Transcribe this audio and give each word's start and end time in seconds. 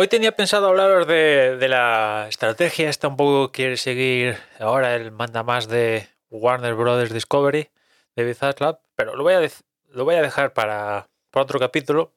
Hoy 0.00 0.06
tenía 0.06 0.30
pensado 0.30 0.68
hablaros 0.68 1.08
de, 1.08 1.56
de 1.56 1.68
la 1.68 2.26
estrategia, 2.28 2.88
esta 2.88 3.08
un 3.08 3.16
poco 3.16 3.50
quiere 3.50 3.76
seguir 3.76 4.38
ahora 4.60 4.94
el 4.94 5.10
manda 5.10 5.42
más 5.42 5.66
de 5.66 6.06
Warner 6.30 6.76
Brothers 6.76 7.12
Discovery, 7.12 7.68
de 8.14 8.32
Zaslav, 8.32 8.78
pero 8.94 9.16
lo 9.16 9.24
voy 9.24 9.34
a, 9.34 9.40
lo 9.88 10.04
voy 10.04 10.14
a 10.14 10.22
dejar 10.22 10.52
para, 10.52 11.08
para 11.32 11.42
otro 11.42 11.58
capítulo, 11.58 12.12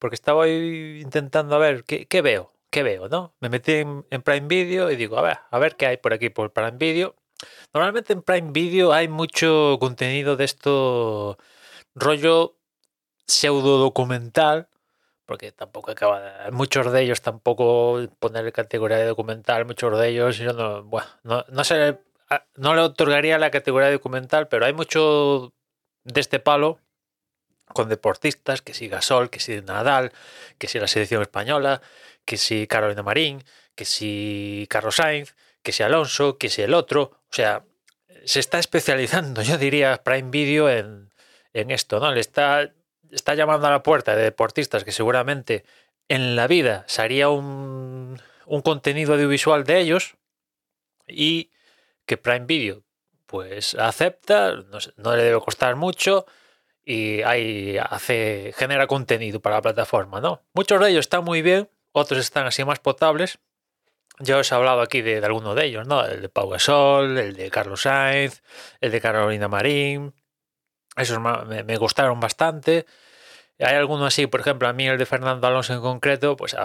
porque 0.00 0.16
estaba 0.16 0.48
intentando 0.48 1.54
a 1.54 1.58
ver 1.58 1.84
qué, 1.84 2.06
qué 2.06 2.20
veo, 2.20 2.50
qué 2.70 2.82
veo, 2.82 3.08
¿no? 3.08 3.32
Me 3.38 3.48
metí 3.48 3.74
en, 3.74 4.04
en 4.10 4.22
Prime 4.22 4.48
Video 4.48 4.90
y 4.90 4.96
digo, 4.96 5.16
a 5.16 5.22
ver, 5.22 5.38
a 5.52 5.58
ver 5.60 5.76
qué 5.76 5.86
hay 5.86 5.98
por 5.98 6.14
aquí 6.14 6.30
por 6.30 6.52
Prime 6.52 6.78
Video. 6.78 7.14
Normalmente 7.72 8.12
en 8.12 8.22
Prime 8.22 8.50
Video 8.50 8.92
hay 8.92 9.06
mucho 9.06 9.76
contenido 9.78 10.34
de 10.34 10.46
esto 10.46 11.38
rollo 11.94 12.56
pseudo 13.28 13.78
documental, 13.78 14.68
porque 15.26 15.52
tampoco 15.52 15.90
acaba 15.90 16.20
de- 16.20 16.50
muchos 16.50 16.90
de 16.92 17.02
ellos 17.02 17.22
tampoco 17.22 18.00
ponerle 18.18 18.52
categoría 18.52 18.98
de 18.98 19.06
documental, 19.06 19.64
muchos 19.64 19.98
de 19.98 20.08
ellos 20.08 20.40
no, 20.40 20.82
bueno, 20.84 21.06
no, 21.22 21.44
no 21.48 21.64
sé, 21.64 21.98
a- 22.30 22.46
no 22.56 22.74
le 22.74 22.82
otorgaría 22.82 23.38
la 23.38 23.50
categoría 23.50 23.88
de 23.88 23.94
documental, 23.94 24.48
pero 24.48 24.66
hay 24.66 24.72
mucho 24.72 25.52
de 26.04 26.20
este 26.20 26.38
palo 26.40 26.78
con 27.72 27.88
deportistas, 27.88 28.60
que 28.62 28.74
si 28.74 28.88
Gasol, 28.88 29.30
que 29.30 29.40
si 29.40 29.60
Nadal, 29.62 30.12
que 30.58 30.68
si 30.68 30.78
la 30.78 30.86
selección 30.86 31.22
española, 31.22 31.80
que 32.24 32.36
si 32.36 32.66
Carolina 32.66 33.02
Marín, 33.02 33.42
que 33.74 33.84
si 33.84 34.66
Carlos 34.70 34.96
Sainz, 34.96 35.34
que 35.62 35.72
si 35.72 35.82
Alonso, 35.82 36.36
que 36.38 36.50
si 36.50 36.62
el 36.62 36.74
otro, 36.74 37.02
o 37.02 37.32
sea, 37.34 37.64
se 38.24 38.40
está 38.40 38.58
especializando, 38.58 39.42
yo 39.42 39.58
diría, 39.58 40.02
Prime 40.04 40.30
Video 40.30 40.68
en, 40.68 41.10
en 41.54 41.70
esto, 41.70 41.98
¿no? 42.00 42.12
Le 42.12 42.20
está, 42.20 42.70
está 43.14 43.34
llamando 43.34 43.66
a 43.66 43.70
la 43.70 43.82
puerta 43.82 44.16
de 44.16 44.22
deportistas 44.22 44.84
que 44.84 44.92
seguramente 44.92 45.64
en 46.08 46.36
la 46.36 46.46
vida 46.46 46.84
se 46.86 47.02
haría 47.02 47.28
un, 47.28 48.20
un 48.46 48.62
contenido 48.62 49.14
audiovisual 49.14 49.64
de 49.64 49.80
ellos 49.80 50.16
y 51.06 51.50
que 52.06 52.16
Prime 52.16 52.46
Video 52.46 52.82
pues 53.26 53.74
acepta, 53.74 54.54
no, 54.96 55.16
le 55.16 55.22
debe 55.22 55.40
costar 55.40 55.76
mucho 55.76 56.26
y 56.84 57.22
ahí 57.22 57.78
hace, 57.78 58.52
genera 58.56 58.86
contenido 58.86 59.40
para 59.40 59.56
la 59.56 59.62
plataforma, 59.62 60.20
¿no? 60.20 60.42
Muchos 60.52 60.80
de 60.80 60.90
ellos 60.90 61.00
están 61.00 61.24
muy 61.24 61.40
bien, 61.40 61.68
otros 61.92 62.20
están 62.20 62.46
así 62.46 62.64
más 62.64 62.78
potables. 62.78 63.38
Ya 64.20 64.36
os 64.36 64.52
he 64.52 64.54
hablado 64.54 64.82
aquí 64.82 65.02
de, 65.02 65.16
alguno 65.24 65.54
de 65.54 65.64
ellos, 65.64 65.86
¿no? 65.88 66.04
El 66.04 66.22
de 66.22 66.28
Pau 66.28 66.48
Gasol, 66.48 67.18
el 67.18 67.34
de 67.34 67.50
Carlos 67.50 67.82
Sainz, 67.82 68.42
el 68.80 68.92
de 68.92 69.00
Carolina 69.00 69.48
Marín. 69.48 70.14
Esos 70.96 71.18
me 71.18 71.76
gustaron 71.76 72.20
bastante. 72.20 72.86
Hay 73.58 73.76
alguno 73.76 74.06
así, 74.06 74.26
por 74.26 74.40
ejemplo, 74.40 74.66
a 74.68 74.72
mí 74.72 74.86
el 74.88 74.98
de 74.98 75.06
Fernando 75.06 75.46
Alonso 75.46 75.74
en 75.74 75.80
concreto, 75.80 76.36
pues 76.36 76.56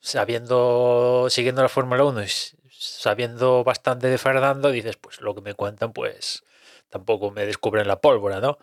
sabiendo, 0.00 1.26
siguiendo 1.30 1.62
la 1.62 1.68
Fórmula 1.68 2.04
1 2.04 2.22
y 2.22 2.28
sabiendo 2.70 3.64
bastante 3.64 4.08
de 4.08 4.18
Fernando, 4.18 4.70
dices, 4.70 4.96
pues 4.96 5.20
lo 5.20 5.34
que 5.34 5.40
me 5.40 5.54
cuentan, 5.54 5.92
pues 5.92 6.44
tampoco 6.90 7.30
me 7.30 7.46
descubren 7.46 7.88
la 7.88 8.00
pólvora, 8.00 8.40
¿no? 8.40 8.58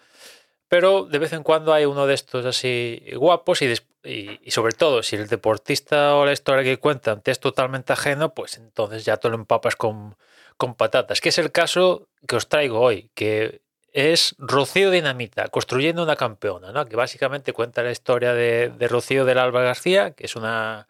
Pero 0.67 1.05
de 1.05 1.19
vez 1.19 1.33
en 1.33 1.43
cuando 1.43 1.73
hay 1.73 1.85
uno 1.85 2.07
de 2.07 2.13
estos 2.13 2.45
así 2.45 3.03
guapos 3.15 3.61
y, 3.61 3.73
y 4.03 4.52
sobre 4.52 4.73
todo 4.73 5.03
si 5.03 5.15
el 5.15 5.27
deportista 5.27 6.15
o 6.15 6.25
la 6.25 6.31
historia 6.31 6.64
que 6.64 6.77
cuentan 6.77 7.21
te 7.21 7.31
es 7.31 7.39
totalmente 7.39 7.93
ajeno, 7.93 8.33
pues 8.33 8.58
entonces 8.58 9.03
ya 9.03 9.17
te 9.17 9.27
lo 9.30 9.36
empapas 9.36 9.75
con, 9.75 10.15
con 10.55 10.75
patatas, 10.75 11.20
que 11.20 11.30
es 11.30 11.37
el 11.39 11.52
caso 11.52 12.08
que 12.27 12.36
os 12.36 12.47
traigo 12.47 12.80
hoy, 12.80 13.09
que 13.15 13.61
es 13.91 14.35
Rocío 14.37 14.89
Dinamita, 14.89 15.49
construyendo 15.49 16.03
una 16.03 16.15
campeona, 16.15 16.71
¿no? 16.71 16.85
que 16.85 16.95
básicamente 16.95 17.53
cuenta 17.53 17.83
la 17.83 17.91
historia 17.91 18.33
de, 18.33 18.87
Rocío 18.89 19.25
del 19.25 19.37
Alba 19.37 19.61
García, 19.61 20.11
que 20.11 20.25
es 20.25 20.35
una, 20.35 20.87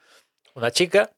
una 0.54 0.72
chica 0.72 1.12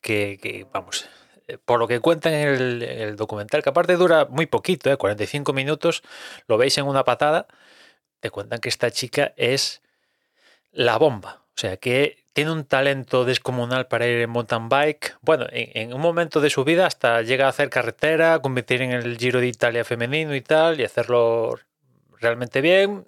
que, 0.00 0.66
vamos, 0.72 1.08
eh, 1.48 1.58
por 1.58 1.78
lo 1.78 1.88
que 1.88 2.00
cuentan 2.00 2.34
en 2.34 2.82
el 2.82 3.16
documental, 3.16 3.62
que 3.62 3.70
aparte 3.70 3.96
dura 3.96 4.26
muy 4.26 4.46
poquito, 4.46 4.90
¿eh? 4.90 4.96
45 4.96 5.52
minutos, 5.52 6.02
lo 6.46 6.58
veis 6.58 6.76
en 6.78 6.86
una 6.86 7.04
patada, 7.04 7.46
te 8.20 8.30
cuentan 8.30 8.60
que 8.60 8.68
esta 8.68 8.90
chica 8.90 9.32
es 9.36 9.82
la 10.72 10.98
bomba. 10.98 11.42
Sea, 11.60 11.76
que 11.76 12.24
tiene 12.32 12.52
un 12.52 12.64
talento 12.64 13.26
descomunal 13.26 13.86
para 13.86 14.06
ir 14.06 14.22
en 14.22 14.30
mountain 14.30 14.70
bike. 14.70 15.18
Bueno, 15.20 15.44
en, 15.50 15.92
un 15.92 16.00
momento 16.00 16.40
de 16.40 16.48
su 16.48 16.64
vida 16.64 16.86
hasta 16.86 17.20
llega 17.20 17.44
a 17.44 17.50
hacer 17.50 17.68
carretera, 17.68 18.40
competir 18.40 18.80
en 18.80 18.92
el 18.92 19.18
Giro 19.18 19.40
de 19.40 19.48
Italia 19.48 19.84
femenino 19.84 20.34
y 20.34 20.40
tal, 20.40 20.80
y 20.80 20.84
hacerlo 20.84 21.58
realmente 22.18 22.62
bien. 22.62 23.06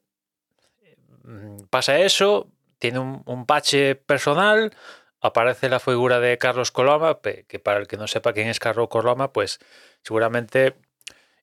Mm, 1.24 1.62
Pasa 1.70 1.98
eso, 1.98 2.50
tiene 2.78 2.98
un, 2.98 3.22
un 3.24 3.46
bache 3.46 3.94
personal, 3.94 4.76
aparece 5.22 5.70
la 5.70 5.80
figura 5.80 6.20
de 6.20 6.36
Carlos 6.36 6.70
Coloma, 6.70 7.20
que 7.22 7.58
para 7.58 7.78
el 7.80 7.86
que 7.86 7.96
no 7.96 8.06
sepa 8.06 8.34
quién 8.34 8.48
es 8.48 8.60
Carlos 8.60 8.88
Coloma, 8.90 9.32
pues 9.32 9.60
seguramente 10.02 10.74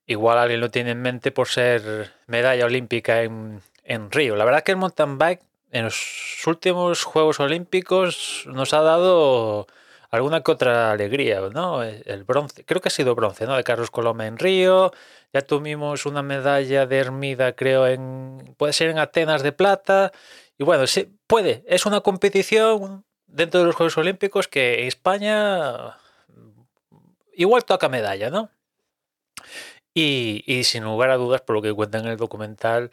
igual 0.06 0.38
alguien 0.38 0.60
lo 0.60 0.70
tiene 0.70 0.92
en 0.92 1.02
mente 1.02 1.32
por 1.32 1.48
ser 1.48 2.12
medalla 2.28 2.66
olímpica 2.66 3.22
en, 3.24 3.62
en 3.82 4.12
Río. 4.12 4.36
La 4.36 4.44
verdad 4.44 4.62
que 4.62 4.70
el 4.70 4.78
mountain 4.78 5.18
bike 5.18 5.49
en 5.70 5.84
los 5.84 6.42
últimos 6.46 7.04
Juegos 7.04 7.40
Olímpicos 7.40 8.44
nos 8.46 8.74
ha 8.74 8.82
dado 8.82 9.66
alguna 10.10 10.42
que 10.42 10.50
otra 10.52 10.90
alegría, 10.90 11.40
¿no? 11.52 11.82
El 11.82 12.24
bronce, 12.24 12.64
creo 12.64 12.80
que 12.80 12.88
ha 12.88 12.90
sido 12.90 13.14
bronce, 13.14 13.46
¿no? 13.46 13.56
De 13.56 13.64
Carlos 13.64 13.90
Coloma 13.90 14.26
en 14.26 14.38
Río. 14.38 14.92
Ya 15.32 15.42
tuvimos 15.42 16.06
una 16.06 16.22
medalla 16.22 16.86
de 16.86 16.98
Hermida, 16.98 17.54
creo, 17.54 17.86
en. 17.86 18.54
puede 18.56 18.72
ser 18.72 18.90
en 18.90 18.98
Atenas 18.98 19.42
de 19.42 19.52
plata. 19.52 20.12
Y 20.58 20.64
bueno, 20.64 20.86
sí, 20.86 21.08
puede. 21.26 21.64
Es 21.68 21.86
una 21.86 22.00
competición 22.00 23.04
dentro 23.26 23.60
de 23.60 23.66
los 23.66 23.76
Juegos 23.76 23.96
Olímpicos 23.98 24.48
que 24.48 24.86
España 24.88 25.96
igual 27.34 27.64
toca 27.64 27.88
medalla, 27.88 28.30
¿no? 28.30 28.50
Y, 29.94 30.42
y 30.46 30.64
sin 30.64 30.84
lugar 30.84 31.10
a 31.10 31.16
dudas, 31.16 31.40
por 31.42 31.56
lo 31.56 31.62
que 31.62 31.72
cuenta 31.72 31.98
en 31.98 32.06
el 32.06 32.16
documental, 32.16 32.90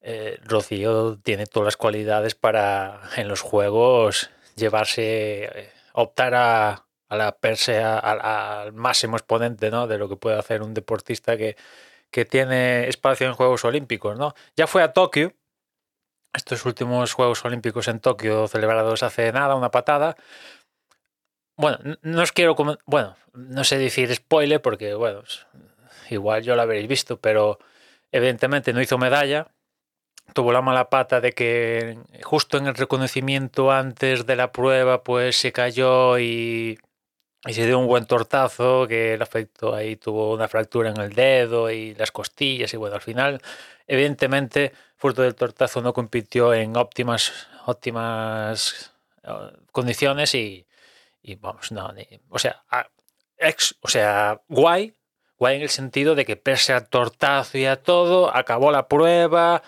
eh, 0.00 0.38
Rocío 0.44 1.18
tiene 1.22 1.46
todas 1.46 1.66
las 1.66 1.76
cualidades 1.76 2.34
para 2.34 3.00
en 3.16 3.28
los 3.28 3.40
juegos 3.40 4.30
llevarse, 4.56 5.44
eh, 5.44 5.72
optar 5.92 6.34
a, 6.34 6.84
la 7.10 7.32
perse, 7.38 7.82
a- 7.82 7.98
a- 7.98 8.62
al 8.62 8.72
máximo 8.72 9.16
exponente 9.16 9.70
¿no? 9.70 9.86
de 9.86 9.98
lo 9.98 10.08
que 10.08 10.16
puede 10.16 10.38
hacer 10.38 10.62
un 10.62 10.74
deportista 10.74 11.36
que, 11.36 11.56
que 12.10 12.24
tiene 12.24 12.88
espacio 12.88 13.26
en 13.26 13.34
Juegos 13.34 13.64
Olímpicos. 13.64 14.16
¿no? 14.18 14.34
Ya 14.56 14.66
fue 14.66 14.82
a 14.82 14.92
Tokio, 14.92 15.32
estos 16.32 16.64
últimos 16.66 17.12
Juegos 17.14 17.44
Olímpicos 17.44 17.88
en 17.88 18.00
Tokio 18.00 18.46
celebrados 18.48 19.02
hace 19.02 19.32
nada, 19.32 19.54
una 19.56 19.70
patada. 19.70 20.16
Bueno, 21.56 21.78
no 22.02 22.22
os 22.22 22.32
quiero, 22.32 22.54
bueno, 22.86 23.16
no 23.32 23.64
sé 23.64 23.78
decir 23.78 24.14
spoiler 24.14 24.62
porque, 24.62 24.94
bueno, 24.94 25.22
igual 26.10 26.42
yo 26.42 26.54
lo 26.54 26.62
habréis 26.62 26.86
visto, 26.86 27.18
pero 27.20 27.58
evidentemente 28.12 28.72
no 28.72 28.80
hizo 28.80 28.96
medalla 28.98 29.48
tuvo 30.34 30.52
la 30.52 30.62
mala 30.62 30.88
pata 30.90 31.20
de 31.20 31.32
que 31.32 31.98
justo 32.22 32.58
en 32.58 32.66
el 32.66 32.74
reconocimiento 32.74 33.70
antes 33.72 34.26
de 34.26 34.36
la 34.36 34.52
prueba 34.52 35.02
pues 35.02 35.36
se 35.36 35.52
cayó 35.52 36.18
y, 36.18 36.78
y 37.46 37.54
se 37.54 37.66
dio 37.66 37.78
un 37.78 37.86
buen 37.86 38.06
tortazo 38.06 38.86
que 38.88 39.16
le 39.16 39.22
afectó 39.22 39.74
ahí, 39.74 39.96
tuvo 39.96 40.32
una 40.34 40.48
fractura 40.48 40.90
en 40.90 40.98
el 41.00 41.12
dedo 41.14 41.70
y 41.70 41.94
las 41.94 42.12
costillas 42.12 42.72
y 42.74 42.76
bueno, 42.76 42.96
al 42.96 43.02
final 43.02 43.40
evidentemente 43.86 44.72
fruto 44.96 45.22
del 45.22 45.34
tortazo 45.34 45.80
no 45.82 45.92
compitió 45.92 46.54
en 46.54 46.76
óptimas 46.76 47.32
óptimas 47.66 48.92
eh, 49.24 49.30
condiciones 49.72 50.34
y, 50.34 50.66
y 51.22 51.36
vamos, 51.36 51.72
no, 51.72 51.92
o 52.30 52.38
sea, 52.38 52.62
a- 52.70 52.88
ex, 53.38 53.76
o 53.82 53.88
sea, 53.88 54.40
guay, 54.48 54.94
guay 55.38 55.56
en 55.56 55.62
el 55.62 55.68
sentido 55.70 56.14
de 56.14 56.24
que 56.24 56.36
pese 56.36 56.72
al 56.72 56.88
tortazo 56.88 57.58
y 57.58 57.66
a 57.66 57.82
todo, 57.82 58.34
acabó 58.34 58.70
la 58.72 58.88
prueba, 58.88 59.62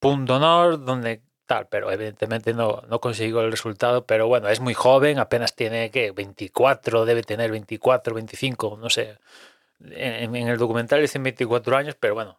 punto 0.00 0.36
honor, 0.36 0.84
donde 0.84 1.22
tal, 1.46 1.68
pero 1.68 1.90
evidentemente 1.92 2.54
no, 2.54 2.82
no 2.88 3.00
consiguió 3.00 3.40
el 3.40 3.50
resultado, 3.50 4.06
pero 4.06 4.28
bueno, 4.28 4.48
es 4.48 4.60
muy 4.60 4.74
joven, 4.74 5.18
apenas 5.18 5.54
tiene 5.56 5.90
que 5.90 6.12
24, 6.12 7.04
debe 7.04 7.22
tener 7.22 7.50
24, 7.50 8.14
25, 8.14 8.78
no 8.80 8.90
sé. 8.90 9.18
En, 9.80 10.34
en 10.36 10.48
el 10.48 10.58
documental 10.58 11.00
dicen 11.00 11.22
24 11.22 11.76
años, 11.76 11.96
pero 11.98 12.14
bueno, 12.14 12.38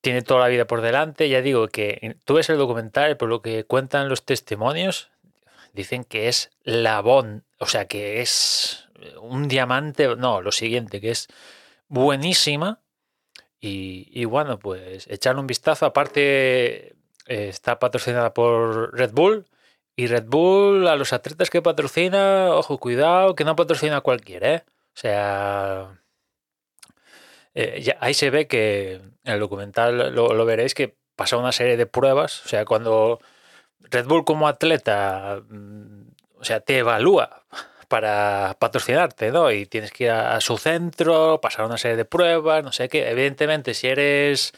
tiene 0.00 0.22
toda 0.22 0.40
la 0.40 0.48
vida 0.48 0.66
por 0.66 0.80
delante. 0.80 1.28
Ya 1.28 1.42
digo 1.42 1.68
que 1.68 2.16
tú 2.24 2.34
ves 2.34 2.50
el 2.50 2.58
documental, 2.58 3.16
por 3.16 3.28
lo 3.28 3.42
que 3.42 3.64
cuentan 3.64 4.08
los 4.08 4.24
testimonios, 4.24 5.10
dicen 5.72 6.04
que 6.04 6.28
es 6.28 6.50
la, 6.62 7.00
bon, 7.00 7.44
o 7.58 7.66
sea 7.66 7.86
que 7.86 8.20
es 8.20 8.88
un 9.20 9.48
diamante, 9.48 10.16
no, 10.16 10.40
lo 10.42 10.52
siguiente, 10.52 11.00
que 11.00 11.10
es 11.10 11.28
buenísima. 11.88 12.80
Y, 13.60 14.24
bueno, 14.24 14.58
pues 14.58 15.06
echarle 15.08 15.40
un 15.40 15.46
vistazo. 15.46 15.86
Aparte, 15.86 16.94
eh, 17.26 17.48
está 17.48 17.78
patrocinada 17.78 18.32
por 18.32 18.96
Red 18.96 19.12
Bull. 19.12 19.46
Y 19.96 20.06
Red 20.06 20.24
Bull, 20.26 20.88
a 20.88 20.96
los 20.96 21.12
atletas 21.12 21.50
que 21.50 21.60
patrocina, 21.62 22.50
ojo, 22.54 22.78
cuidado, 22.78 23.34
que 23.34 23.44
no 23.44 23.56
patrocina 23.56 23.98
a 23.98 24.00
cualquiera, 24.00 24.54
¿eh? 24.54 24.64
O 24.94 24.98
sea, 25.00 26.00
eh, 27.54 27.94
ahí 28.00 28.14
se 28.14 28.30
ve 28.30 28.46
que 28.46 28.94
en 28.94 29.32
el 29.34 29.40
documental 29.40 30.14
lo, 30.14 30.44
veréis 30.44 30.74
que 30.74 30.96
pasa 31.16 31.36
una 31.36 31.52
serie 31.52 31.76
de 31.76 31.86
pruebas. 31.86 32.44
O 32.46 32.48
sea, 32.48 32.64
cuando 32.64 33.20
Red 33.80 34.06
Bull 34.06 34.24
como 34.24 34.48
atleta, 34.48 35.42
mm, 35.48 36.02
o 36.38 36.44
sea, 36.44 36.60
te 36.60 36.78
evalúa 36.78 37.44
para 37.90 38.56
patrocinarte, 38.60 39.32
¿no? 39.32 39.50
Y 39.50 39.66
tienes 39.66 39.90
que 39.90 40.04
ir 40.04 40.10
a, 40.12 40.40
su 40.40 40.58
centro, 40.58 41.40
pasar 41.40 41.66
una 41.66 41.76
serie 41.76 41.96
de 41.96 42.04
pruebas, 42.04 42.62
no 42.62 42.70
sé 42.70 42.88
qué. 42.88 43.10
Evidentemente, 43.10 43.74
si 43.74 43.88
eres 43.88 44.52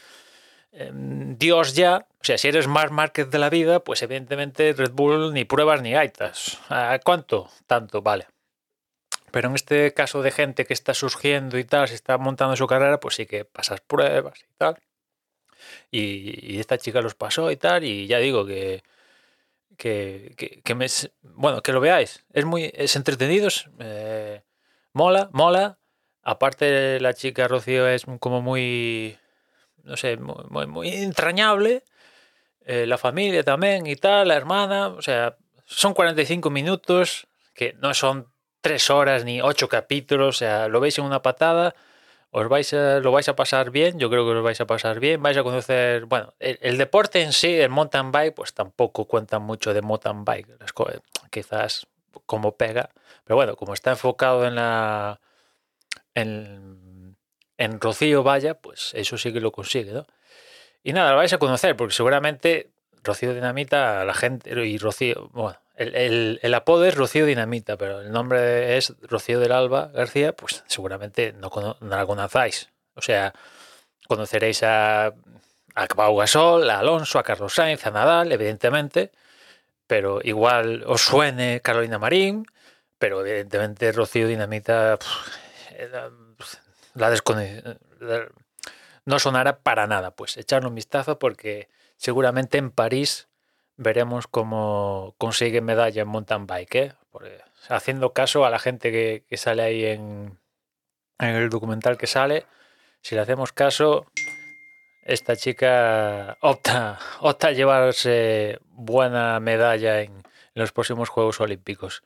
em, 0.71 1.35
Dios 1.39 1.73
ya, 1.73 2.05
o 2.21 2.23
sea, 2.23 2.37
si 2.37 2.47
eres 2.47 2.67
más 2.67 2.91
market 2.91 3.29
de 3.29 3.39
la 3.39 3.49
vida, 3.49 3.79
pues 3.79 4.03
evidentemente 4.03 4.73
Red 4.73 4.91
Bull 4.91 5.33
ni 5.33 5.45
pruebas 5.45 5.81
ni 5.81 5.91
gaitas. 5.93 6.59
¿A 6.69 6.99
cuánto? 7.03 7.49
Tanto, 7.65 8.03
vale. 8.03 8.27
Pero 9.31 9.49
en 9.49 9.55
este 9.55 9.95
caso 9.95 10.21
de 10.21 10.31
gente 10.31 10.65
que 10.65 10.75
está 10.75 10.93
surgiendo 10.93 11.57
y 11.57 11.63
tal, 11.63 11.87
se 11.87 11.95
está 11.95 12.19
montando 12.19 12.55
su 12.55 12.67
carrera, 12.67 12.99
pues 12.99 13.15
sí 13.15 13.25
que 13.25 13.45
pasas 13.45 13.81
pruebas 13.81 14.39
y 14.41 14.53
tal. 14.59 14.77
Y, 15.91 16.59
esta 16.59 16.77
chica 16.77 17.01
los 17.01 17.15
pasó 17.15 17.49
y 17.51 17.57
tal, 17.57 17.83
y 17.83 18.05
ya 18.05 18.19
digo 18.19 18.45
que, 18.45 18.83
que, 19.77 20.61
que, 20.63 20.75
me, 20.75 20.87
bueno, 21.21 21.61
que 21.61 21.71
lo 21.71 21.79
veáis. 21.79 22.25
Es 22.31 22.45
muy, 22.45 22.71
es 22.73 22.95
entretenido, 22.95 23.49
eh, 23.79 24.43
mola, 24.93 25.29
mola. 25.33 25.79
Aparte 26.21 26.99
la 26.99 27.13
chica 27.13 27.47
Rocío 27.47 27.87
es 27.87 28.05
como 28.19 28.41
muy, 28.41 29.17
no 29.83 29.97
sé, 29.97 30.17
muy, 30.17 30.67
muy, 30.67 30.89
entrañable. 30.89 31.83
Eh, 32.65 32.85
la 32.87 32.97
familia 32.97 33.43
también 33.43 33.85
y 33.87 33.95
tal, 33.97 34.29
la 34.29 34.35
hermana, 34.35 34.87
o 34.87 35.01
sea, 35.01 35.35
son 35.65 35.93
45 35.93 36.49
minutos 36.49 37.27
que 37.53 37.73
no 37.73 37.93
son 37.93 38.31
tres 38.61 38.89
horas 38.89 39.25
ni 39.25 39.41
ocho 39.41 39.67
capítulos, 39.67 40.37
o 40.37 40.39
sea, 40.39 40.67
lo 40.69 40.79
veis 40.79 40.97
en 40.97 41.03
una 41.03 41.21
patada, 41.21 41.75
os 42.33 42.49
vais 42.49 42.73
a, 42.73 42.99
lo 42.99 43.11
vais 43.11 43.29
a 43.29 43.35
pasar 43.35 43.69
bien, 43.69 43.99
yo 43.99 44.09
creo 44.09 44.25
que 44.25 44.31
os 44.31 44.43
vais 44.43 44.59
a 44.59 44.65
pasar 44.65 44.99
bien, 44.99 45.21
vais 45.21 45.37
a 45.37 45.43
conocer, 45.43 46.05
bueno, 46.05 46.33
el, 46.39 46.77
deporte 46.79 47.21
en 47.21 47.31
sí, 47.31 47.53
el 47.59 47.69
mountain 47.69 48.11
bike, 48.11 48.33
pues 48.33 48.53
tampoco 48.55 49.05
cuenta 49.05 49.37
mucho 49.37 49.71
de 49.73 49.83
mountain 49.83 50.25
bike, 50.25 50.47
quizás 51.29 51.85
como 52.25 52.57
pega, 52.57 52.89
pero 53.23 53.35
bueno, 53.35 53.55
como 53.55 53.75
está 53.75 53.91
enfocado 53.91 54.47
en 54.47 54.55
la, 54.55 55.21
en, 56.15 57.15
en 57.57 57.79
Rocío 57.79 58.23
Vaya, 58.23 58.55
pues 58.55 58.93
eso 58.95 59.15
sí 59.19 59.31
que 59.31 59.39
lo 59.39 59.51
consigue, 59.51 59.91
¿no? 59.93 60.07
Y 60.81 60.93
nada, 60.93 61.11
lo 61.11 61.17
vais 61.17 61.33
a 61.33 61.37
conocer, 61.37 61.77
porque 61.77 61.93
seguramente 61.93 62.71
Rocío 63.03 63.35
Dinamita, 63.35 64.03
la 64.05 64.13
gente, 64.15 64.49
y 64.65 64.79
Rocío, 64.79 65.29
bueno, 65.33 65.59
el, 65.75 66.53
apodo 66.53 66.85
es 66.85 66.95
Rocío 66.95 67.25
Dinamita, 67.25 67.77
pero 67.77 68.01
el 68.01 68.11
nombre 68.11 68.77
es 68.77 68.93
Rocío 69.01 69.39
del 69.39 69.51
Alba 69.51 69.89
García, 69.93 70.35
pues 70.35 70.63
seguramente 70.67 71.33
no, 71.33 71.49
la 71.81 72.05
conocáis. 72.05 72.69
O 72.95 73.01
sea, 73.01 73.33
conoceréis 74.07 74.63
a, 74.63 75.07
a 75.75 75.87
Gasol, 75.87 76.69
a 76.69 76.79
Alonso, 76.79 77.19
a 77.19 77.23
Carlos 77.23 77.53
Sainz, 77.53 77.85
a 77.85 77.91
Nadal, 77.91 78.31
evidentemente, 78.31 79.11
pero 79.87 80.19
igual 80.23 80.83
os 80.85 81.01
suene 81.01 81.61
Carolina 81.61 81.97
Marín, 81.97 82.45
pero 82.99 83.25
evidentemente 83.25 83.91
Rocío 83.91 84.27
Dinamita 84.27 84.99
la, 85.89 86.11
la 86.93 87.09
no 89.05 89.19
sonará 89.19 89.59
para 89.59 89.87
nada. 89.87 90.11
Pues 90.11 90.37
echarle 90.37 90.69
un 90.69 90.75
vistazo 90.75 91.19
porque 91.19 91.69
seguramente 91.97 92.57
en 92.57 92.71
París 92.71 93.27
veremos 93.77 94.27
cómo 94.27 95.15
consigue 95.17 95.61
medalla 95.61 96.01
en 96.01 96.07
mountain 96.07 96.47
bike, 96.47 96.75
¿eh? 96.75 96.93
haciendo 97.69 98.13
caso 98.13 98.45
a 98.45 98.49
la 98.49 98.59
gente 98.59 98.91
que, 98.91 99.37
sale 99.37 99.63
ahí 99.63 99.85
en, 99.85 100.37
el 101.19 101.49
documental 101.49 101.97
que 101.97 102.07
sale, 102.07 102.45
si 103.01 103.15
le 103.15 103.21
hacemos 103.21 103.53
caso, 103.53 104.05
esta 105.03 105.35
chica 105.35 106.37
opta, 106.41 106.99
opta 107.19 107.47
a 107.47 107.51
llevarse 107.51 108.59
buena 108.69 109.39
medalla 109.39 110.01
en, 110.01 110.23
los 110.55 110.71
próximos 110.71 111.09
Juegos 111.09 111.41
Olímpicos. 111.41 112.03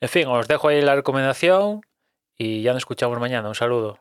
En 0.00 0.08
fin, 0.08 0.26
os 0.26 0.48
dejo 0.48 0.68
ahí 0.68 0.80
la 0.80 0.94
recomendación 0.94 1.82
y 2.38 2.62
ya 2.62 2.72
nos 2.72 2.80
escuchamos 2.80 3.20
mañana. 3.20 3.48
Un 3.48 3.54
saludo. 3.54 3.98